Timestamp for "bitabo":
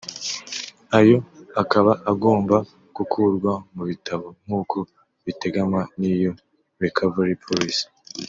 3.89-4.27